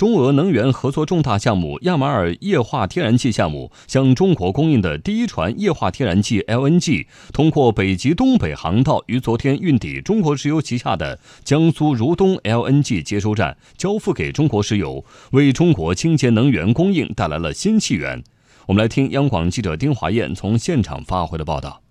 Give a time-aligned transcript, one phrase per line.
[0.00, 18.24] 中俄能源合作重大项目亚马尔液化天然气项目向中国供应的第一船液化天然气 LNG，通过北极东北航道于昨天运抵中国石油旗下的江苏如东 LNG 接收站，交付给中国石油，为中国清洁能源供应带来了新气源。
[18.68, 21.82] 我们来听央广记者丁华燕从现场发回的报道。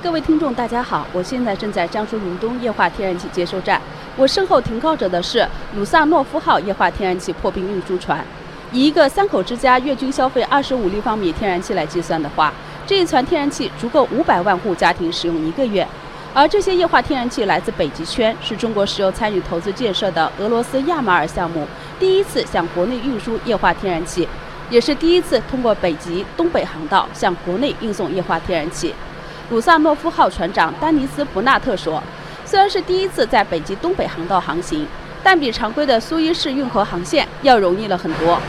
[0.00, 3.82] 各位听众，大家好，我现在正在江苏如东液化天然气接收站，
[4.16, 8.24] 我身后停靠着的是鲁萨诺夫号液化天然气破冰运输船。
[8.72, 12.52] 以一个三口之家月均消费二十五立方米天然气来计算的话，
[12.86, 15.86] 这一船天然气足够五百万户家庭使用一个月。
[16.32, 21.64] 而这些液化天然气来自北极圈，是中国石油参与投资建设的俄罗斯亚马尔项目
[22.00, 24.28] 第一次向国内运输液化天然气，
[24.68, 28.92] 也是第一次通过北极东北航道向国内运送液化天然气。
[29.50, 32.02] 鲁萨诺夫号船长丹尼斯·伯纳特说
[32.46, 34.86] ：“虽然是第一次在北极东北航道航行，
[35.22, 38.40] 但比常规的苏伊士运河航线要容易了很多。”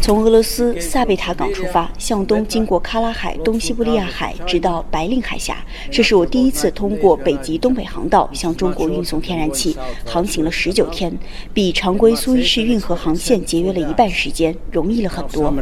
[0.00, 5.58] 从俄罗斯萨贝塔港出发，向东经过喀拉海、东西伯利亚海，直到白令海峡。
[5.90, 11.12] 这是我第一次通过北极东北航道向中国运送天然气，航行了十九天，
[11.52, 15.52] 比常规苏伊士运河航线节约了一半时间，容易了很多。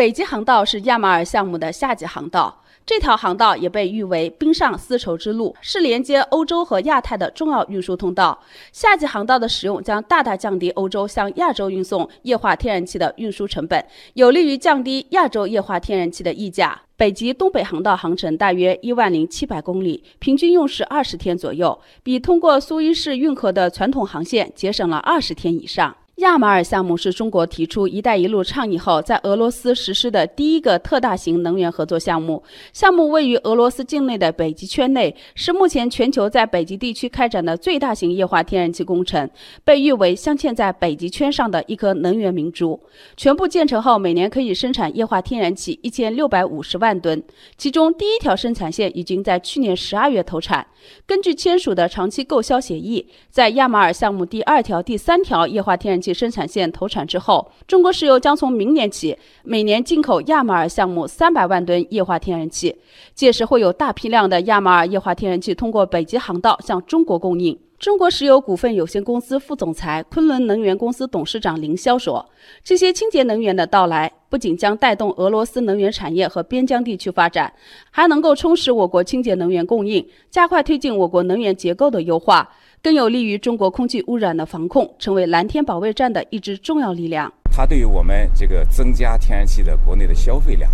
[0.00, 8.40] 北极航道是亚马尔项目的夏季航道，这条航道也被誉为“冰上丝绸之路”，是连接欧洲和亚太的重要运输通道。
[8.72, 13.84] 夏季航道的使用将大大降低欧洲向亚洲运送液化天然气的运输成本，
[14.14, 16.80] 有利于降低亚洲液化天然气的溢价。
[16.96, 25.94] 北极东北航道航程大约一万零七百公里，平均用时二十天左右，比通过苏伊士运河的传统航线节省了二十天以上。
[26.20, 32.42] 亚马尔项目是中国提出“一带一路”倡议后，在俄罗斯实施的第一个特大型能源合作项目。
[32.74, 39.28] 项目位于俄罗斯境内的北极圈内，是目前全球在北极地区开展的最大型液化天然气工程，
[39.64, 42.78] 被誉为镶嵌在北极圈上的一颗能源明珠。
[43.16, 47.22] 全部建成后，每年可以生产液化天然气一千六百五十万吨，
[47.56, 50.66] 其中第一条生产线已经在去年十二月投产。
[51.06, 56.09] 根据签署的长期购销协议，在亚马尔项目第二条、第三条液化天然气。
[56.12, 62.76] 生产线投产之后，中国石油将从明年起每年进口亚马尔项目三百万吨液化天然气，
[63.14, 67.58] 届时会有大批量的亚马尔液化天然气通过北极航道向中国供应。
[67.78, 72.28] 中国石油股份有限公司副总裁、昆仑能源公司董事长林霄说
[72.62, 77.50] ：“这些清洁能源的到来，不仅将带动俄罗斯能源产业和边疆地区发展，
[77.90, 82.46] 还能够充实我国清洁能源供应，加快推进我国能源结构的优化。”
[82.82, 87.30] 更有利于中国空气污染的防控，成为蓝天保卫战的一支重要力量。
[87.52, 90.72] 它对于我们这个增加天然气的国内的消费量，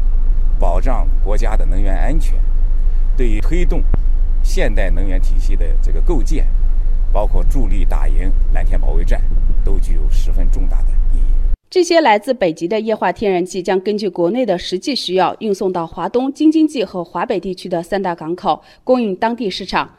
[0.56, 2.38] 保障国家的能源安全，
[3.16, 3.82] 对于推动
[4.44, 6.46] 现代能源体系的这个构建，
[7.12, 9.20] 包括助力打赢蓝天保卫战，
[9.64, 11.56] 都具有十分重大的意义。
[11.68, 19.90] 这些来自北极的液化天然气将根据国内的实际需要，运送到华东、京津冀和华北地区的三大港口，供应当地市场。